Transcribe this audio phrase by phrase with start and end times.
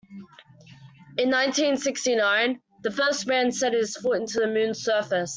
[1.19, 5.29] In nineteen-sixty-nine the first man set his foot onto the moon's surface.